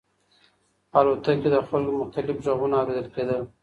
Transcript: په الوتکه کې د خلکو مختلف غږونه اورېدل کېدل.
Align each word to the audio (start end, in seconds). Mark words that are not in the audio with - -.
په 0.91 0.97
الوتکه 1.01 1.33
کې 1.41 1.49
د 1.51 1.57
خلکو 1.67 1.99
مختلف 2.01 2.35
غږونه 2.45 2.75
اورېدل 2.77 3.07
کېدل. 3.15 3.41